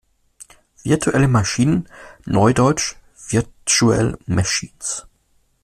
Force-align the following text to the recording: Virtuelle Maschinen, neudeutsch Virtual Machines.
Virtuelle 0.83 1.27
Maschinen, 1.27 1.87
neudeutsch 2.25 2.95
Virtual 3.27 4.17
Machines. 4.25 5.05